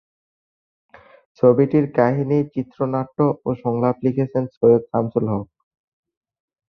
[1.43, 3.17] ছবিটির কাহিনী, চিত্রনাট্য
[3.45, 5.47] ও সংলাপ লিখেছেন সৈয়দ শামসুল হক।